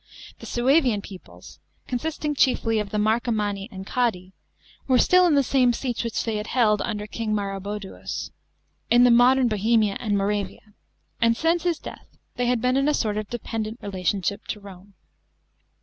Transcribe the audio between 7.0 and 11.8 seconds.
King Maroboduus, in the modern Bohemia and Moravia; and since his